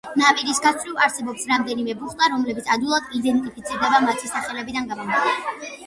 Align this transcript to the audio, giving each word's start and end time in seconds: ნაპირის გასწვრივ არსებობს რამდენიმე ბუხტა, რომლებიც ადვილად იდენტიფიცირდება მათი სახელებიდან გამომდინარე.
ნაპირის 0.19 0.61
გასწვრივ 0.65 0.95
არსებობს 1.07 1.45
რამდენიმე 1.51 1.97
ბუხტა, 2.01 2.31
რომლებიც 2.37 2.73
ადვილად 2.79 3.15
იდენტიფიცირდება 3.21 4.05
მათი 4.09 4.35
სახელებიდან 4.35 4.93
გამომდინარე. 4.95 5.69